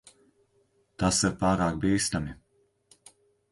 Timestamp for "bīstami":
1.85-2.35